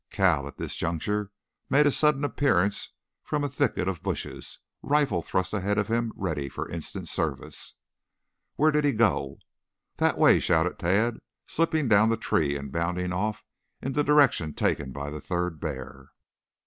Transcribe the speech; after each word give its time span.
Cale, 0.09 0.47
at 0.47 0.57
this 0.57 0.75
juncture, 0.75 1.31
made 1.69 1.85
a 1.85 1.91
sudden 1.91 2.23
appearance 2.23 2.89
from 3.21 3.43
a 3.43 3.47
thicket 3.47 3.87
of 3.87 4.01
bushes, 4.01 4.57
rifle 4.81 5.21
thrust 5.21 5.53
ahead 5.53 5.77
of 5.77 5.89
him 5.89 6.11
ready 6.15 6.49
for 6.49 6.67
instant 6.67 7.07
service. 7.07 7.75
"Where 8.55 8.71
did 8.71 8.83
he 8.83 8.93
go?" 8.93 9.37
"That 9.97 10.17
way," 10.17 10.39
shouted 10.39 10.79
Tad, 10.79 11.19
slipping 11.45 11.87
down 11.87 12.09
the 12.09 12.17
tree 12.17 12.55
and 12.57 12.71
bounding 12.71 13.13
off 13.13 13.45
in 13.79 13.93
the 13.93 14.03
direction 14.03 14.55
taken 14.55 14.91
by 14.91 15.11
the 15.11 15.21
third 15.21 15.59
bear. 15.59 16.09